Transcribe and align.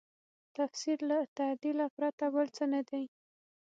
تفسیر 0.57 0.97
له 1.09 1.17
تعدیله 1.37 1.85
پرته 1.95 2.25
بل 2.33 2.47
څه 2.57 2.63
نه 2.73 2.81
دی. 2.89 3.03